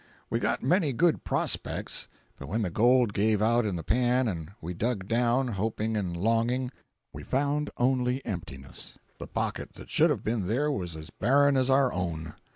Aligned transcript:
We 0.31 0.39
got 0.39 0.63
many 0.63 0.93
good 0.93 1.23
"prospects," 1.23 2.07
but 2.35 2.47
when 2.47 2.63
the 2.63 2.71
gold 2.71 3.13
gave 3.13 3.39
out 3.39 3.67
in 3.67 3.75
the 3.75 3.83
pan 3.83 4.27
and 4.27 4.49
we 4.59 4.73
dug 4.73 5.07
down, 5.07 5.49
hoping 5.49 5.95
and 5.95 6.17
longing, 6.17 6.71
we 7.13 7.21
found 7.21 7.69
only 7.77 8.25
emptiness—the 8.25 9.27
pocket 9.27 9.73
that 9.75 9.91
should 9.91 10.09
have 10.09 10.23
been 10.23 10.47
there 10.47 10.71
was 10.71 10.95
as 10.95 11.11
barren 11.11 11.55
as 11.55 11.69
our 11.69 11.93
own. 11.93 12.33